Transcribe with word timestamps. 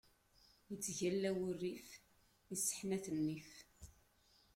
Ittgalla 0.73 1.31
wurif, 1.37 1.87
isseḥnat 2.53 3.05
nnif. 3.15 3.51